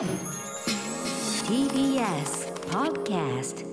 [0.00, 0.08] TBS
[2.70, 3.66] Podcast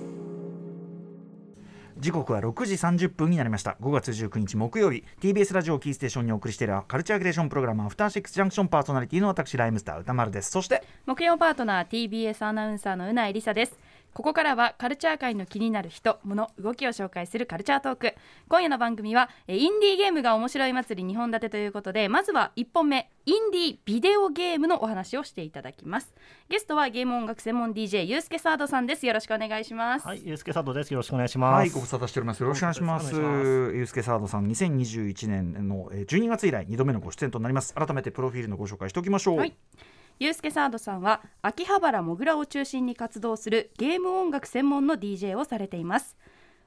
[1.96, 3.78] 時刻は6時30分になりました。
[3.80, 5.04] 5月19日木曜日。
[5.22, 10.50] TBS ラジオキーステーションにお送りしているカルチャーグレーションプログラムアフターシックスジャンクションパーソナリティの私ライムスター歌丸です。
[10.50, 13.78] そして木曜パートナー TBS アナウンサーのうないりさです
[14.18, 18.14] ここからはカルチャー界の気になる人物動きを紹介するカルチャートーク。
[18.48, 26.12] 今夜の番組はえインディーゲームが面白い祭り2本立てということでまずは1本目インディービデオゲームのお話をしていただきます。
[26.48, 29.06] ゲストはゲーム音楽専門 DJ ゆうすけサードさんです。
[29.06, 30.04] よろしくお願いします。
[30.08, 30.92] はい、ゆうすけ佐藤です。
[30.92, 31.54] よろしくお願いします。
[31.54, 32.42] はいご無沙汰しております。
[32.42, 33.14] よろしくお願いします。
[33.14, 37.72] お願いしますゆうすけサードさん2021年のえー12月以来2度目のご出演となります。
[37.72, 39.54] 改めてプロフィールのご紹介しておきましょう、はい
[40.20, 46.16] ゆうすけサードさんは秋葉原もぐらを中心に活動するゲーム音楽専門の DJ をされています。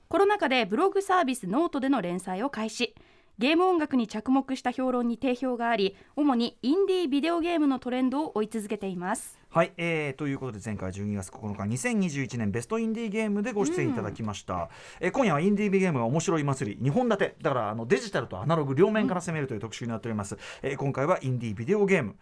[0.08, 2.96] コロナ禍でブログサービスノートでの連載を開始。
[3.40, 9.40] ゲーム音楽に着目した評論に定評があり主にインディービデオゲームのトレンドを追い続けています。
[9.50, 14.70] はい、えー、ということで前回12月9日2021年ベストインディーゲームでご出演いただきました、
[15.02, 22.16] えー今夜はインディーゲームが面白い祭り2本立てだからあのデジタルとアナログ両面から攻めるという特集になっております、えー今回はインディービデオゲーム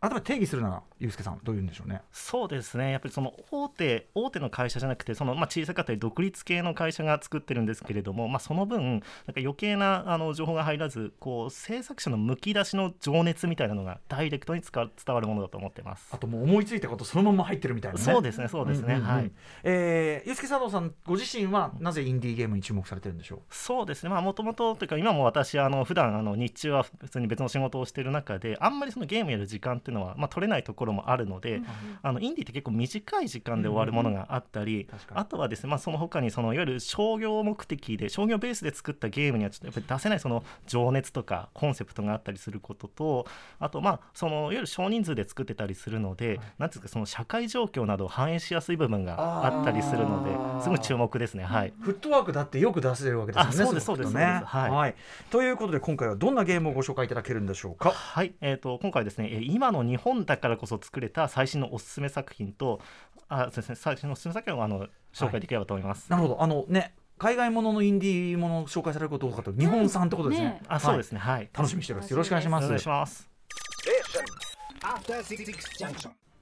[0.00, 2.92] 改めて定義するならゆうすけさんどういうんでしょうねそうですね。
[2.92, 9.04] やっぱりその大手大手の会社じゃなくて、そのまあ小さかったり独立系の会社が作ってるんですけれども、まあその分なんか
[9.38, 16.18] 余計なあの情報が入らず、こう制作者のむき出しの情熱みたいなのがダイレクトに伝わるものだと思ってますあ。
[16.18, 19.00] ともう思いついたことそのまま入ってるみたいなねそうですね、そうですね。
[19.00, 19.30] はい。
[19.62, 23.40] えー、ゆうすけ佐藤さんご自身はなぜインディーゲームに注目されてるんでしょう？
[23.50, 31.62] そうですね、まあ、もともとというか、今も私、あの普段あの日中は普通に別の仕事をしている中で、あんまりそのゲームやる時間っていうのは、まあ、取れないところもあるので、
[32.02, 35.20] あのインディーって結構短い時間で終わるものがあったり、確かに。
[35.20, 43.26] あとはですね、まあ、その他にそのいわゆる商業目的で、商業ベースで作ったゲームにはちょっとやっぱり出せないその情熱とかコンセプトがあったりすることと、
[43.58, 51.44] あと、まあ、そのいわゆる少人数で作ってたりするので、なんていうか、その社会状況などを反映しやすい部分があったりするので、すごい注目ですね。
[51.44, 51.72] はい。
[51.80, 53.50] フットワークだってよく出せるわけですよね。
[53.50, 54.44] あそうですそうですそうです。
[54.44, 54.94] はい。
[55.30, 57.90] ということで今回はどんなゲームをご紹介いただけるんでしょうか？
[57.90, 62.80] はい、えー、と今回はですね、えー今の日本だからこそ作れた最新のおすすめ作品と、
[63.28, 66.10] あそうですね、最新のおすすめ作品をあの紹介できればと思います。
[66.10, 70.48] なるほどあのね海外もののインディーものを紹介されること多かった日本産ってことですね。
[70.48, 71.48] ねあ、そうですね、はい。
[71.52, 72.10] 楽しみにしております。
[72.10, 72.64] よろしくお願いします。
[72.64, 73.30] お願いします。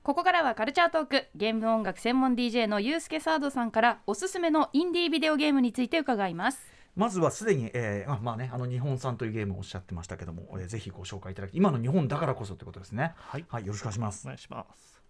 [0.02, 13.14] ここからはカルチャートークゲーム音楽専門 DJ のゆうすけサードさんからおすすめのインディービデオゲームについて伺いますまずはすでに、えーあまあねあの日本産というゲームをおっしゃってましたけども、えーぜひご紹介いただき今の日本だからこそということですね。
[13.16, 14.28] はい、はいよろしくお願いしますお。
[14.28, 15.00] 願いします。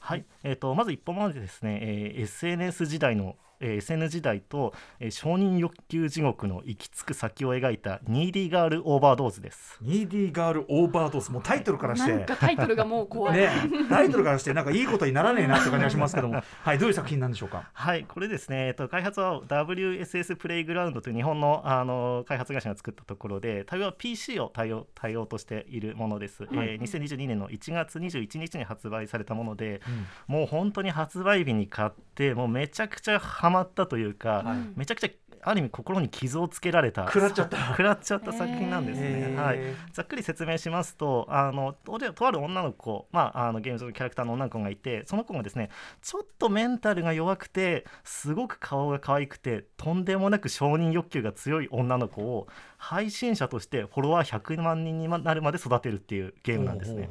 [0.00, 9.78] はい、えー、とまず一本目でですね、えー SNS 時代の、えー SN 時代と、えー承認欲求地獄の行き着く先を描いたニーディーガールオーバードーズです。
[9.82, 13.50] ニーディーガールオーバードースもうタイトルからして、なんかタイトルがもう怖い、ね
[13.88, 17.68] タイトルからしてなんかいいことにならねえなって感じがしますけども、 はいどういう作品なんでしょうか？
[17.72, 29.80] はい、これですね、えっと、開発は WSS プレイグラウンドという日本のあの開発会社が作ったところで、対応は PC を対応対応としているものです、えー2022年の1月21日に発売されたもので、
[30.26, 34.78] もう本当に発売日に買って、もうめちゃくちゃハマったというか、はい。
[34.78, 35.08] めちゃくちゃ
[35.42, 37.56] ある意味心に傷をつけられた食らっちゃった。
[37.70, 39.60] 食らっちゃった作品なんですね、はい、
[39.92, 45.70] ざっくり説明しますとあのととある女の子、まあ、あのゲーム上のキャラクターの女の子がいてその子がですね
[46.02, 57.08] ちょっとメンタルが弱くてすごく顔が可愛くてとんでもなく承認欲求が強い女の子を配信者としてフォロワー100万人になるまで育てるっていうゲームなんですね。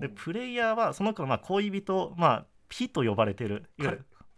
[0.00, 3.64] でプレイヤーはその子のまあ恋人、まあ、ピと呼ばれてる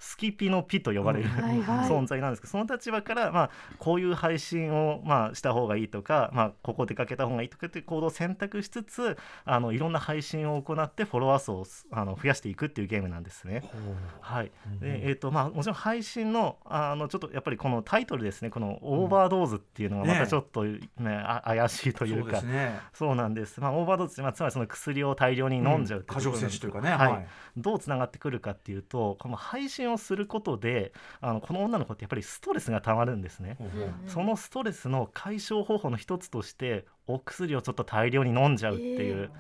[0.07, 1.89] スキピのピと呼ばれる、はいはい。
[1.89, 13.65] 存在なんですけどその立場から、まあ、こういう配信を、まあ、した方がいいとか、まあ、ここ出かけた方がいいとかっていう行動を選択しつつあのいろんな配信を行ってフォロワー数をあの増やしていくっていうゲームなんですね。
[14.21, 14.53] はい。
[14.81, 22.79] でえーとまあ、もちろん配信のあのちょっとやっぱりこのタイトルですねこのオーバードーズっていうのがまねたちょっと、ねあ怪しいといそうかすね。
[22.93, 26.91] そうなんです、まあ、オーバードーズまあ、つまりその薬を大量に飲んじゃうって過剰摂取というかね。
[26.91, 27.13] はい。
[27.13, 27.27] はい。
[27.57, 33.57] どうつながってくるかっていうとこの配信をすることであのこの女の子ってやっぱりストレスがたまるんですね。
[33.59, 39.31] ほうほうそのストレスの解消方法の一つとしてお薬をちょっと大量に飲んじゃうっていう、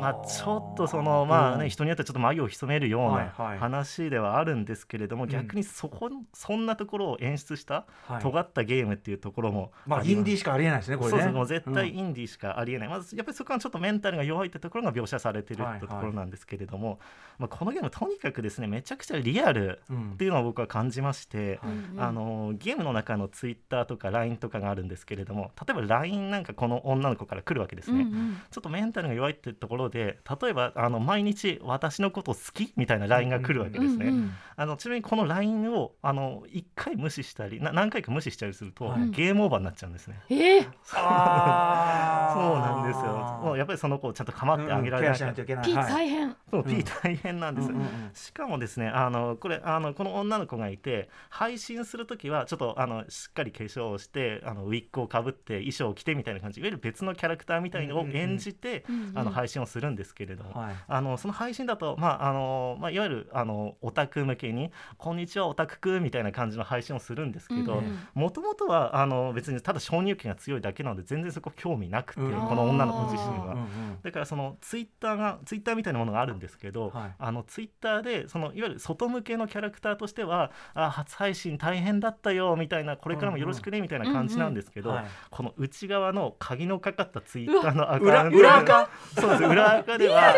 [0.00, 3.58] まあ、ちょっとそのまあね、人によってはちょっと眉を潜めるようはいはない。
[3.58, 5.28] 話ではあるんですけれども、ん。
[5.28, 8.22] 逆にそこそんなところを演出したはい。
[8.22, 11.10] 尖ったゲームっていうところもまあインディーしかありえないですねこれね。
[11.10, 11.98] そうですもう絶対うん。
[11.98, 16.98] インディーしかありえない、まずやっぱりそこはちょっとメンタルが弱いってところが描写されてるはいってところなんですけれども、
[17.38, 28.40] まあ、このゲームとにかくですねめちゃくちゃリアルうんっていうのを僕は感じまして、うんあのゲームの中のツイッターとか LINE とかがあるんですけれども例えば LINE なんかこの女の子から来るわけですね、うんうん。
[28.50, 34.06] ちょっとメンタルが弱いってとところで例えばあの毎日私のこと好きみたいな LINE が来るわけですね。
[34.06, 34.32] うんうん。
[34.58, 39.10] あのちなみにこの LINE をあの1回無視したりな何回か無視したりすると、はい。
[39.10, 40.20] ゲームオーバーになっちゃうんですね。
[40.30, 43.40] えー、そうなんですよ。
[43.42, 45.64] もうやっぱりその子をちゃんと構ってあげられないうんうんいといけない。
[45.64, 45.92] P はい。
[45.92, 46.76] 大変、そう、うん。
[46.76, 48.10] P 大変なんです、うんうんうん。
[48.14, 56.60] しかもですねあのこれあのこの女の子がいて配信する時はちょっとあのしっかり化粧をしてあのウィッグをかぶって衣装を着てみたいな感じ。
[56.60, 59.18] いわゆる別のキャラクターみたいのを演じて、うんうん。
[59.18, 60.74] あの配信をするんですけれども、はい。
[60.86, 67.82] あのその配信だと、まああのまあ、いわゆるあのオタク向けに「こんにちはオタクくん」みたいな感じの配信をするんですけど
[68.14, 73.54] もともとはあの別にただ承認欲求が強いだけなので全然そこ興味なくて、うんこの女の子自身は。
[73.54, 73.66] うんうん
[74.02, 77.14] だからそのツイッターがツイッターみたいなものがあるんですけど、はい。
[77.18, 85.04] あのツイッターでそのいわゆる外向けのキャラクターとしてはあ初配信大変だったよみたいなこれからもよろしくねみたいな感じなんですけど、はい。
[85.30, 90.34] この内側の鍵のかかったツイッターのアカ裏ウント裏垢そうです裏垢では。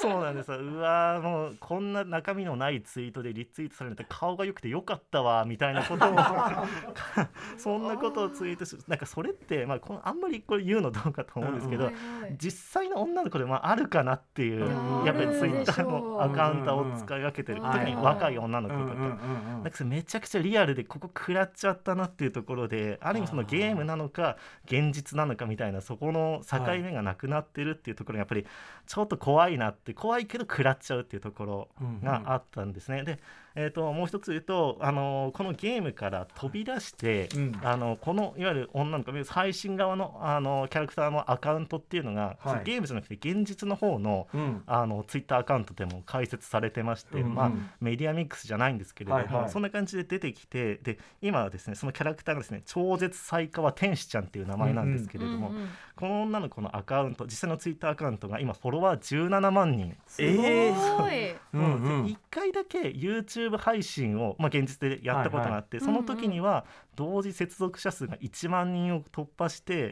[0.00, 0.50] そうなんです。
[0.50, 6.16] ようわーもうこんな中身のないツイートでリツイートされて顔が良くてよかったわみたいなことを。
[7.58, 12.36] そんなことをツイートしなんかそれって、まあ、このあんまりこれ言うのどうかと思うんですけど、はいはい。
[12.38, 18.92] 実際の女の子でもあるかなっていういややっぱりツイッターのアカウントを使い分けてるうん特に若い女の子とか。
[18.92, 19.10] うんうんうん
[19.56, 19.62] うん。
[19.62, 28.46] なんかそれめちゃくちゃリアルでここ食らっちゃったなっていうところである意味そのゲームなのか現実なのかみたいなそこの境目がなくなってるっていうとところがやっぱり
[28.86, 31.68] ちょっと怖いなって怖いけど食らっちゃうっていうところ
[32.02, 33.02] があったんですね。
[33.04, 33.18] で、
[33.56, 37.60] えー、ともう一つ言うと、あのこのゲームから飛び出して、うん。
[37.62, 42.64] あのこのいわゆる女の子配信側のあのキャラクターのアカウントっていうのが、はい。
[42.64, 44.62] ゲームじゃなくて現実の方のうん。
[44.66, 49.50] あのツイッターアカウントでも開設されてまして、うんうんまあ、メディアミックスじゃないんですけれども、はいはい。
[49.50, 59.96] そんな感じで出てきてで今はですねそのキャラクターがですね超絶才川天使ちゃんっていう名前なんですけれども、うんうんこの女の子のアカウント実際のツイッターアカウントが今フォロワー17万人。
[60.18, 61.36] えすごい、う。
[61.58, 62.04] んうん。
[62.06, 66.64] 1回だけ YouTube 配信を、まあ、現実でやったことがあって、その時には
[66.96, 69.90] 同時接続者数が1万人を突破して、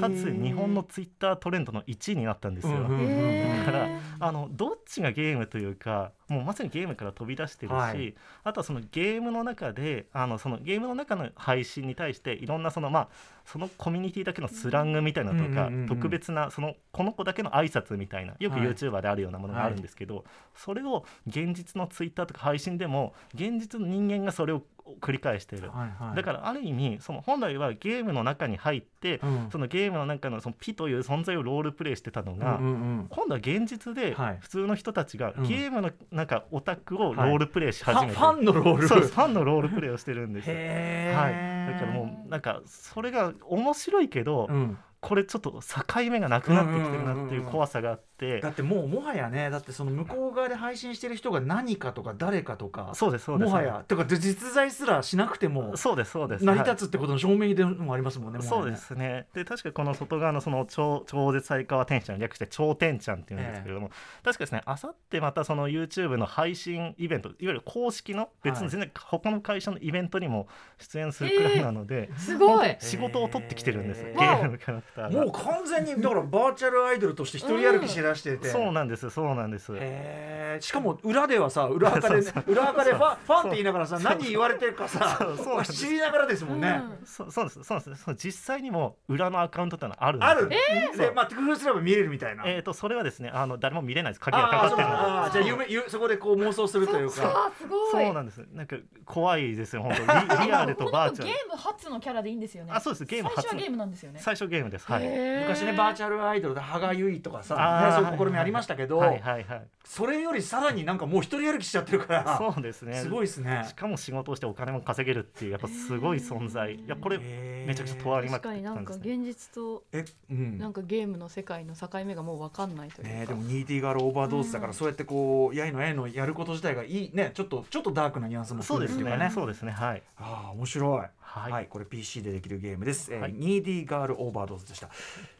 [0.00, 2.74] かつ日本の Twitter トレンドの1位になったんですよ。
[2.74, 3.88] うんうんへーだから
[4.20, 8.14] あのどっちがゲームというかもうまさにゲームから飛び出してるし、はい。
[8.44, 13.08] あとはそのゲームの中であのそのゲームの中の配信に対していろんなそのまあ
[13.44, 15.88] そのコミュニティだけのスラングみたいなのとか、うんうんうんうん。
[15.88, 18.68] 特別なそのこの子だけの挨拶みたいなよくはい。
[18.68, 24.62] YouTuber であるようなものがあるんですけど、それを現実の Twitter とか配信でも現実の人間がそれを
[25.00, 25.70] 繰り返している。
[25.70, 26.16] はいはい。
[26.16, 29.48] だからある意味その本来はゲームの中に入って、うん。
[29.50, 33.06] そのゲームの中のそのピという存在をロールプレイしてたのが、うんうんうん。
[33.10, 34.38] 今度は現実ではい。
[34.40, 35.48] 普通の人たちがうん。
[35.48, 38.88] ゲームのなんかオタクをロールプレイし始めて、ファンのロール。
[38.88, 40.48] ファンのロールプレイをしてるんです。
[40.48, 44.78] はい、だからもうなんかそれが面白いけど、うん。
[44.98, 53.48] これちょっと境目がなくなってきてるなっていう怖さがあって、だってもうもはやねだってその向こう側で配信してる人が何かとか誰かとかそうですそうです。
[53.48, 53.84] もはや。
[53.86, 56.44] てかで実在すらしなくてもそうですそうです。
[56.44, 58.62] 成りはい立つってことの証明でもありますもんねもはやね。
[58.62, 59.26] そうですね。
[59.34, 63.90] で確かこの外側のその超超絶才川天ちゃん略して超天ちゃんっていうんですけれども、
[64.24, 70.48] 確かですねあさってまたその YouTube の配信イベントいわゆる公式の別の全然他の会社のイベントにも
[70.78, 72.76] 出演するくらいなので、すごい。
[72.80, 75.20] 仕事を取ってきてるんです、へーゲームのキャラクターが。
[75.24, 79.72] もう完全にだからバーチャルアイドルとして一人歩きしだしてて、そうなんですそうなんです。
[79.74, 80.62] へー。
[80.62, 85.72] しかも裏ではさ裏垢で、 ね、裏垢でファンファンって言いながらさ何言われてるかさそうそうなんです。
[85.74, 88.04] 知りながらですもんね、そうそうですそうです。
[88.04, 90.50] そう実際にも裏のアカウントってのはあるんですある、
[90.94, 94.20] えでまあ工夫すれば見れるみたいな、えー、とそれはですねあの誰も見れないです。
[94.20, 94.96] 鍵がかかってるので。
[94.96, 97.48] あーじゃあ夢ゆそこでこう妄想するというか。
[97.48, 97.90] あすごい。
[98.04, 98.44] そうなんです。
[98.52, 100.36] なんか怖いですよ本当。
[100.42, 101.30] リリアルとバーチャル。
[101.30, 102.72] ゲーム初のキャラでいいんですよね。
[102.74, 103.04] あそうです。
[103.04, 104.20] ゲーム初最初はゲームなんですよね。
[104.22, 104.86] 最初ゲームです。
[104.86, 105.08] はい。
[105.40, 109.66] 昔ねバーチャルアイドルで羽賀結衣とかさ、そういう試みありましたけど、はいはいはい。
[109.84, 112.94] それよりさらになんかもう一人歩きしちゃってるからそうですね。
[112.94, 113.64] すごいですね。
[113.68, 116.74] しかも仕事をしてお金も稼げるっていうやっぱすごい存在。
[116.74, 120.58] いやこれめちゃくちゃ尖りまくって確かになんか現実とえうん。
[120.58, 129.30] なんかゲームの世界の境目がもう分かんないというか、ね、でも Needy Girl Overdose だから、そうやってこうやいのやいのやること自体がいいねちょっとちょっとダークなニュアンスもそうですね。
[129.32, 129.72] そうですね。
[129.72, 130.02] はい。
[130.16, 131.00] ああ面白い。
[131.20, 131.52] はい。
[131.52, 133.32] はい、これ PC でできるゲームです、えーはい。
[133.32, 134.88] Needy Girl Overdose でした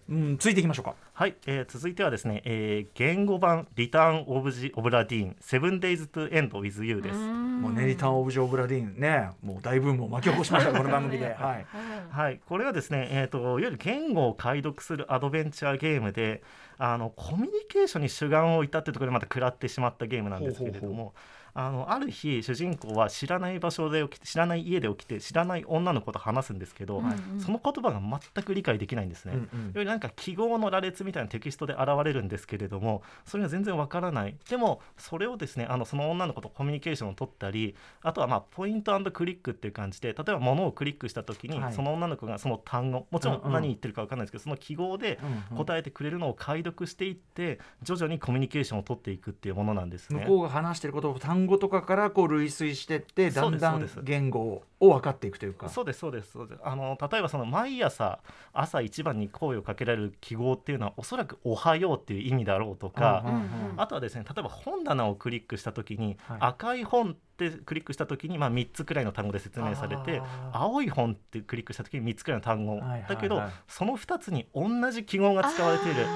[0.08, 0.94] うんついていきましょうか。
[1.12, 8.38] はい、えー続いてはですね、えー言語版 Return of the Obra Dinn Seven Days to End with You ですもうね Return of the
[8.38, 11.34] Obra Dinn ねもう大ブームを巻き起こしました この番組で。
[11.34, 11.66] はい。
[12.10, 16.42] はい、これはですね、えー、といわゆる言語を解読するアドベンチャーゲームで
[16.78, 20.94] あのコミュニケーションに主眼を置いたってところでまた食らってしまったゲームなんですけれども。
[20.94, 21.20] ほうほう
[21.58, 27.02] あのある日主人公は知らない場所で起きて知らない家で起きて知らない女の子と話すんですけど、
[27.38, 29.32] その言葉が全く理解できないんですね。
[29.34, 29.44] うんうん。
[29.44, 34.36] いわゆるなんか記号の羅列みたいなテキストで現れるんですけれどもそれが全然わからない。
[34.50, 41.72] でもそれをですねあのその女の子とコミュニケーションを取ったりあとはまあポイントクリックっていう感じで例えば物をクリックした時に、はい。
[41.72, 43.50] その女の子がその単語もちろうんうん。
[43.50, 45.64] ん何言ってるかわかんないですけどその記号でうんうん。
[45.64, 50.20] 答えてくれるのを解読していって徐々にコミュニケーションを取っていくっていうものなんですね。
[50.20, 51.14] 向こうが話してることを
[51.46, 55.68] 単語とかからこう類推してってだんだん言語を分かっていくというか。
[55.68, 56.32] そうですそうです。
[56.32, 56.60] そうです。
[56.64, 58.18] あの例えばその毎朝
[58.52, 63.80] 朝一番に声をかけられる記号っていうのはおそらく「おはよう」っていう意味だろうとか、うんうんうん。
[63.80, 66.38] あとはですね例えば本棚をクリックした時に、はい。
[66.40, 70.22] 赤い本ってクリックした時に、まあ、3つくらいの単語で説明されて
[70.52, 73.08] 青い本ってクリックした時に3つくらいの単語、はいはいはい。
[73.08, 76.06] だけどその2つに同じ記号が使われている。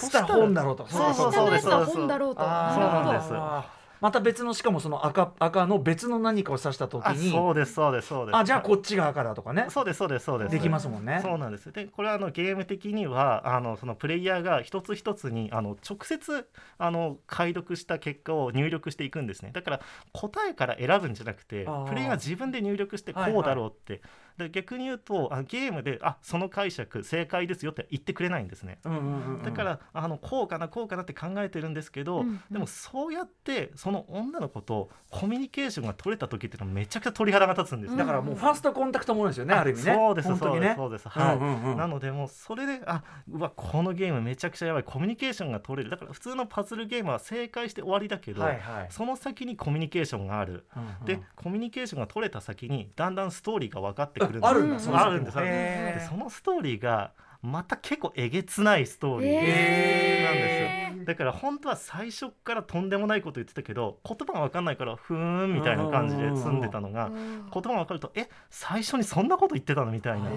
[0.00, 0.86] そしたら本だろうと。
[0.86, 2.42] そうそうそうです下のやつは本だろうと。
[2.42, 2.74] あー。
[2.74, 3.34] そうなんるほどです。
[3.34, 8.36] あーまた別のしかもその赤赤の別の何かを指した時あにそうですそうですそうです。
[8.36, 9.66] あじゃあこっちが赤だとかね。
[9.70, 10.50] そうですそうですそうです。
[10.50, 11.20] できますもんね。
[11.22, 11.72] そうなんです。
[11.72, 19.50] でこれはあのゲーム的にはあのそのプレイヤーが一つ一つにあの直接あの解読した結果を入力していくんですね。
[19.52, 19.80] だから
[20.12, 24.02] 答えから選ぶんじゃなくてプレイヤーが自分で入力してこうだろうって、
[24.38, 28.78] で逆に言うとあゲームであその解釈正解ですよって言ってくれないんですね。
[28.84, 29.42] うんうんうんうん。
[29.42, 32.40] だからあのこうかなこうかなって考えてるんですけど、うんうん。
[32.50, 39.94] でもそうやってその女の子とコミュニケーションが取れた時っていうのはめちゃくちゃ鳥肌が立つんですねだからもうファーストコンタクトものですよねある意味ね。
[39.94, 41.08] そうですそうですそうです。
[41.08, 41.76] はい、うんうんうん。
[41.78, 43.02] なのでもうそれであ
[43.32, 45.90] うわこのゲームめちゃくちゃやばいコミュニケーションが取れる。
[45.90, 48.86] だから普通のパズルゲームは正解して終わりだけど、はいはい。
[48.90, 54.74] その先にコミュニケーションがある、うんうんでコミュニケーションが取れた先にだんだんストーリーが分かってくるんですあるんだ。
[54.74, 55.38] うんその先もあるんです。
[55.38, 57.12] あるんですでそのストーリーが
[57.50, 61.04] また結構えげつないストーリーなんへですよ。
[61.04, 70.28] だから本当は最初からとんでもないこと言ってたけど言葉が分かんないからふーんみたいな感じで済んでたのが言葉が分かるとえ最初にそんなこと言ってたのみたいな。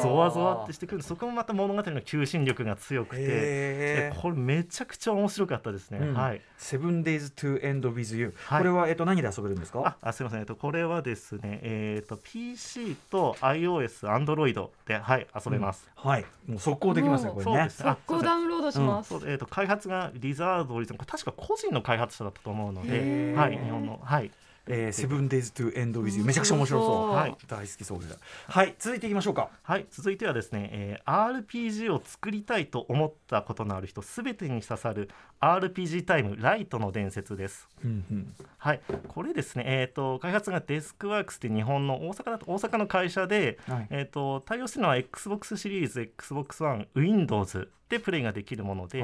[0.00, 1.02] ゾワゾワってしてくる。
[1.02, 4.10] そこもまた物語の求心力が強くて。
[4.16, 6.14] これめちゃくちゃ面白かったですね、うん。
[6.14, 6.40] はい。
[6.56, 8.58] セブンデイズトゥエンドウィズユはい。
[8.60, 9.96] これはえっと何で遊べるんですか？
[10.00, 15.86] ああすみません、えっと、これはですね、えっと PC と iOS、Android で、はい、遊べます。
[16.02, 16.24] はい。
[16.46, 17.68] もう速攻できますねこれね。
[17.68, 24.30] 速攻ダウンロードします、そうえっと開発がリザードリズム、これ確か個人の開発者だったと思うので、はい、日本の、はい、
[24.66, 27.10] えーセブンデイズto End with You めちゃくちゃ面白そう。
[27.10, 27.36] はい。
[27.46, 28.08] 大好きそうで。
[28.08, 28.74] すはい。
[28.78, 29.50] 続いていきましょうか。
[29.62, 37.68] はい、続いてはですね、えー RPG を作りたいと思ったことのある人すべてに刺さる RPG タイムライトの伝説です。
[37.84, 38.34] うんうん。
[38.58, 43.86] はい、これですね、えー、と開発がデスクワークスって日本の大阪だと大阪の会社で、はい。
[43.90, 49.02] えー、と対応してるのは XBOX シリーズ XBOX One Windows でプレイができるもので、え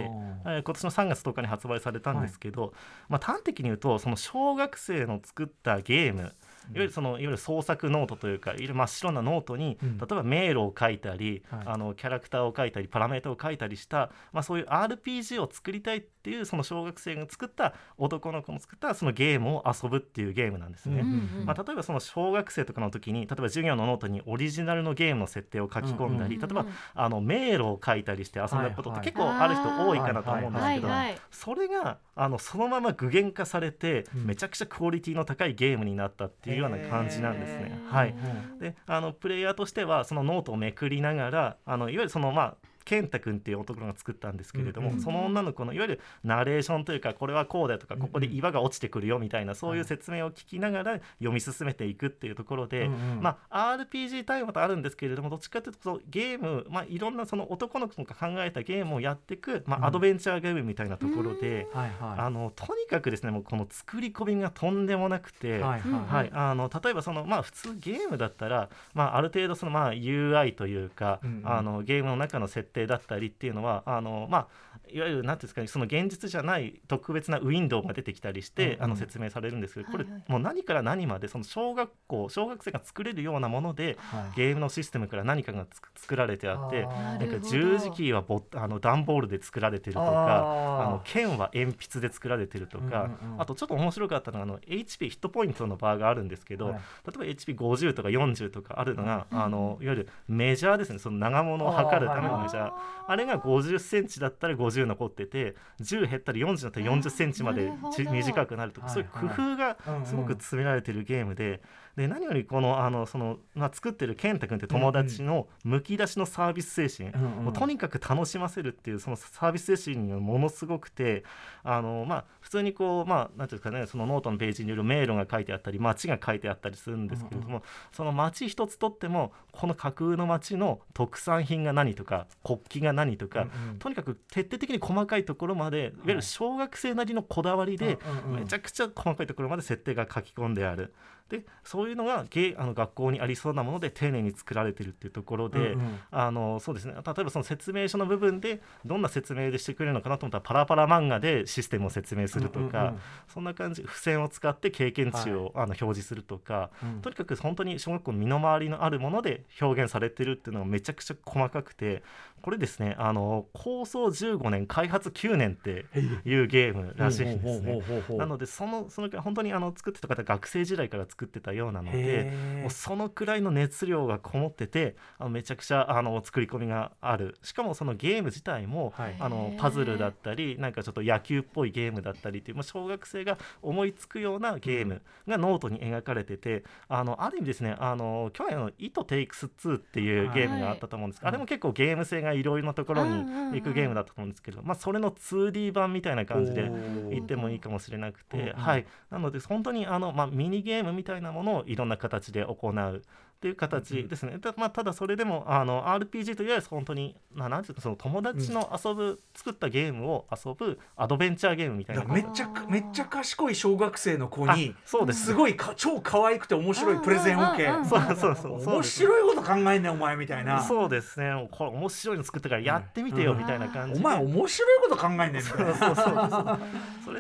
[0.61, 2.73] ー今年の3月10日に発売されたんですけど、
[3.09, 6.35] まあ、端的に言うとその小学生の作ったゲーム
[6.73, 9.99] いわゆるそのいわゆる創作ノートというかいわゆる真っ白なノートに、うん。
[9.99, 11.61] 例えば迷路を書いたり、はい。
[11.67, 21.03] あのキャラクターを書いたりパラメータを書いたりした、まあ、そういう RPG を作りたいっていうその小学生が作った男の子の作ったそのゲームを遊ぶっていうゲームなんですね。
[21.03, 21.47] うんうんうん。
[21.47, 30.89] まあ、例えばその小学生とかの時に例えば授業のノートにオリジナルのゲームの設定を書き込んだり、うん例えばあの迷路を書いたりして遊んだことって結構ある人多いかなと思うんですけど、
[31.31, 34.27] それがあのそのまま具現化されて、うん。
[34.27, 37.81] めちゃくちゃクオリティの高いゲームになったっていうような感じなんですね。
[37.89, 42.57] はい、うんであのプレイヤーとしてはそのノートをめくりながらあのいわゆるそのまあ
[42.87, 53.23] 健太君っていう男が作ったんですけれども、うんその女の子のいわゆるナレーションというかこれはこうだよとかうんここで岩が落ちてくるよみたいなそういう説明を聞きながら読み進めていくっていうところで、うんうん。
[53.23, 59.85] まあ、RPG 対応とあるんですけれどもどっちかというとゲーム、まあ、いろんなその男の子が考えたゲームをやっていく、まうん。
[59.85, 62.19] あ、アドベンチャーゲームみたいなところで、はいはい。
[62.19, 65.59] あのとにかくですねもうこの作り込みがとんでもなくて。
[65.59, 66.27] はいうんははい。
[66.29, 71.49] い、あの例えばその、まあ、普通ゲームだったら、まあ、ある程度その、まあ、UI というか、うんうん。
[71.49, 78.83] あのゲームの中の設定だったりっていうのはあの、まあ、いわゆるなんていうんですかねその現実じゃない特別なウィンドウが出てきたりして、うんうん。
[78.85, 80.13] あの説明されるんですけどこれ、はい。
[80.13, 84.37] はいもう何から何までその小学校小学生が作れるようなものではい。
[84.37, 93.41] ゲームのシステムから何かがつく作られてあってなんか十字キーはボあの段ボールで作られてるとかあの剣は鉛筆で作られてるとか、うんうんうん。
[93.43, 96.75] あとちょっと面白かったのがあの HP ヒットポイントのバーがあるんですけど、はい。
[96.75, 96.81] 例
[97.15, 100.99] えば HP50 とか40とかあるのが、あのいわゆるメジャーですね。
[100.99, 102.73] その長物を測るためのメジャー。
[103.09, 107.71] あれが50センチだったら50 50残ってて10減ったら40になったら40センチまで
[108.11, 111.63] 短くなるとかそういう工夫がすごく詰められてるゲームで。
[111.97, 117.45] で何よりこのあのその、まあ、作ってる健太君って友達のむき出しのサービス精神、うんうん。
[117.47, 121.25] もうとにかく楽しませるっていうそのサービス精神がものすごくて
[121.65, 127.63] あの、まあ、普通にこう、まあ、なんていうんですかねそのノートのページにいろいろ迷路が書いてあったり街が書いてあったりするんですけれども、
[127.93, 133.79] その街一つとってもこの架空の街の特産品が何とか国旗が何とか、うんうん。
[133.79, 138.41] とにかく徹底的に細かいところまでいわゆる小学生なりのこだわりで、うんうんうん。
[138.41, 140.93] めちゃくちゃ細かいところまで設定が書き込んである。
[141.29, 145.99] でそういうのがゲあの学校にありそうなもので丁寧に作られてるっていうところで、うんうん。
[146.11, 146.95] あのそうですね。
[146.95, 153.01] 例えばその説明書の部分でどんな説明でしてくれるのかなと思ったらパラパラ漫画でシステムを説明するとか、うんうんうん。
[153.27, 153.83] そんな感じ。
[153.83, 157.01] 付箋を使って経験値を、あの表示するとか、うん。
[157.03, 162.03] とにかく本当に小学校の身の回りのあるもので表現されてるっていうのがめちゃくちゃ細かくて
[162.43, 165.87] これですねあの構想15年開発9年って
[166.25, 167.83] いうゲームらしいんですね。
[168.17, 177.37] なのでそのその本当にあの作ってた方学生時代から作ってたようなのでもうそのくらいの熱量がこもっててあのめちゃくちゃあの作り込みがある。
[177.43, 179.17] しかもそのゲーム自体も、はい。
[179.19, 196.71] あのパズルだったりなんかちょっと野球っぽいゲームだったりっていう、まあ、小学生が思いつくようなゲームがノートに描かれててあのある意味ですねあの去年の「It Takes Two」っていうゲームがあったと思うんですけど、あれも結構ゲーム性がいろいろなところに行くゲームだったと思うんですけど、まあ、それの 2D 版みたいな感じで
[197.11, 203.03] 言ってもいいかもしれなくて、はい、なので本当にあの、まあ、ミニゲームみたいなものをいろんな形で行う
[203.37, 212.05] っていう形ですね、たまあ、ただそれでもあの RPG というよりは本当にななんていうかその友達の遊ぶ、作ったゲームを遊ぶアドベンチャーゲームみたいな。
[212.05, 215.27] めっちゃめっちゃ賢い小学生の子にあそうです。
[215.27, 218.75] すごいか超可愛くて面白いプレゼンを受けうんうんうんそうそうそうそう。
[218.77, 220.63] 面白いこと考えんねんお前みたいな。
[220.63, 221.47] そうですね。
[221.51, 223.39] これ面白いの作ったからやってみてようん。
[223.39, 225.75] みたいな感じおで、前面白いこと考えんねんみたいな。
[225.75, 226.59] そうそうそう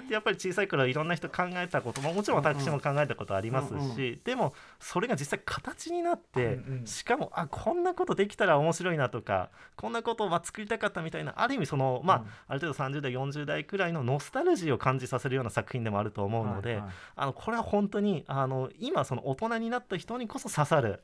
[0.07, 12.27] ってやっぱり小さい頃いろんな人考えたことももちろん私も考えたことありますし、でもそれが実際形になって、しかもあこんなことできたら面白いなとかこんなことをまあ作りたかったみたいなある意味その、まあうん。
[12.49, 16.81] ある程度30代40代くらいのノスタルジーを感じさせるような作品でもあると思うので、
[17.17, 21.03] あのこれは本当にあの今その大人になった人にこそ刺さる、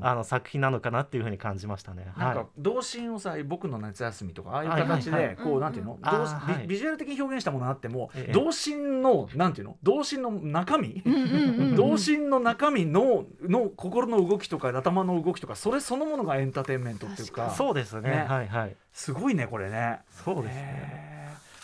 [0.00, 2.06] あの作品なのかなっていうふうに感じましたね。
[2.16, 5.98] なんかはい童心をさ僕の夏休みとかああいう形はいでこうなんていうの？
[6.62, 9.76] ビビジュアル的に表現したものあってもええ童心のなんていうの？
[9.82, 11.02] 童心の中身？
[11.76, 17.50] 童心の中身のの心の動きとか頭の動きとかそれそのものがエンターテインメントっていうか。
[17.50, 18.10] そうですね。
[18.10, 18.26] ね。
[18.28, 18.76] はいはい。
[18.92, 20.00] すごいねこれね。
[20.24, 21.09] そうですね。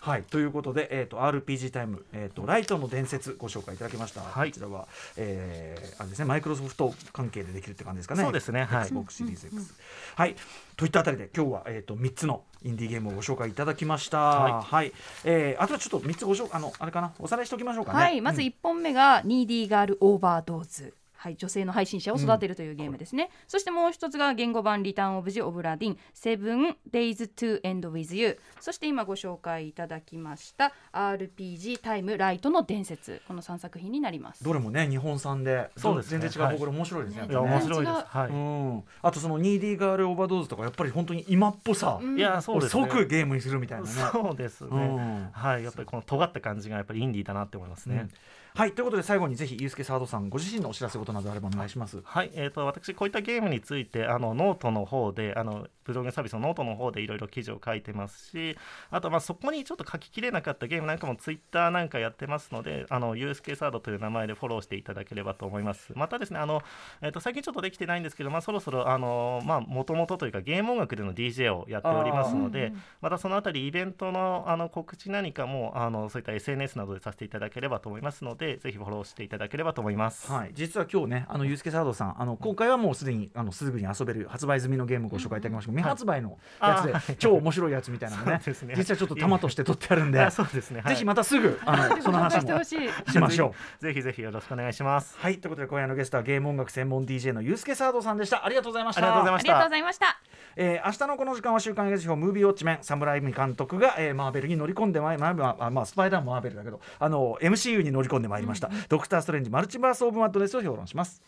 [0.06, 0.22] はい。
[0.22, 4.50] ということで、えー、と RPG タイム、えーと「ライトの伝説」ご紹介いただきました、はい。
[4.50, 8.22] こちらは、えーあれですねマイクロソフト関係でできるって感じですかね。
[8.22, 8.64] そうですね。
[8.64, 8.82] はい。
[8.82, 9.74] XBOX シリーズ X、
[10.14, 10.36] はい。
[10.76, 14.18] といったあたりで今日は、えー、と3つのインディーゲームをご紹介いただきました。
[14.18, 14.92] は、はい。
[15.24, 17.12] えーあとはちょっと3つご紹介あのあれかな？
[17.18, 17.98] おさらいしておきましょうかね。
[17.98, 20.94] はい、まずうん1本目がニーディーガールオーバードーズ。
[21.16, 25.98] はい、女性の配信者を育てるというゲームですね、そしてもう一つが言語版リターンオブジオブラディン。
[26.14, 33.22] Seven Days to End with You そして今ご紹介いただきました RPG タイムライトの伝説。
[33.28, 34.44] この3作品になります。
[34.44, 36.18] どれもね日本産でそうですね。
[36.20, 36.58] 全然違う、はい。
[36.58, 37.24] これ面白いですね。
[37.24, 37.36] いね。
[37.36, 37.92] 面白いです。
[38.06, 38.28] はい。
[38.28, 42.82] うん、あとその Needy Girl Overdose とかやっぱり本当に今っぽさ、いやそうですね。
[42.82, 43.92] 即ゲームにするみたいなね。
[44.12, 44.68] そうですね。
[44.70, 45.28] うん。
[45.32, 47.96] はい、やっぱりこの尖った感じがやっぱりインディーだなって思いますね。
[47.96, 48.10] うん
[48.56, 52.00] はいということで最後にぜひユースケサードさんご自身のお知らせことなどあればお願いします。
[52.02, 58.58] はい、えー、と私こういったゲームについてあのノートの方であのブログサービスのノートの方でいろいろ記事を書いてますし
[58.90, 65.92] あとまあそこにちょっと書ききれなかったゲームなんかもツイッターなんかやってますのであのユースケサードという名前でフォローしていただければと思います。
[65.94, 66.62] またですねあの、
[67.00, 80.30] えー、と最近ちょっとできてないんですけど、まあ、そろそろあのまあ元々というかゲーム音楽での DJ をやっておりますのでまたそのあたりイベントのあの告知何かもあのそういった SNS などでさせていただければと思いますのでぜひフォローしていただければと思います。
[80.30, 85.66] はい、実は今日ね、あのユースケサードさん、あの今回はもうすでにあのすぐに遊べる発売済みのゲームをご紹介いただきました。
[85.66, 88.40] けど、未発売のやつで、あー超面白いやつみたいなのね。
[88.46, 88.74] ね。
[88.76, 90.94] 実はちょっと玉として取ってあるんで、あそうですね、はい。
[90.94, 93.12] ぜひまたすぐあのその話も紹介してほしい。
[93.12, 93.82] しましょう。
[93.84, 95.16] ぜひぜひよろしくお願いします。
[95.18, 98.44] はい、ということで今夜のゲストはゲーム音楽専門 DJ のユースケサードさんでした。
[98.44, 99.02] ありがとうございました。
[99.02, 99.70] ありがとうございましありがとうごた。
[99.70, 100.20] ざいました
[100.58, 111.20] えー明日のこの時間は週刊映画辞表ムービーウォッチメン侍海監督が、えーマーベルに乗り込んでまいまいまあまあスパイダーマーベルだけどあの MCU に乗り込んでまいりました、ドクター・ストレンジマルチバース・オブ・マッドネスを評論します。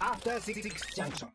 [0.00, 0.62] After Six
[0.96, 1.28] Junction.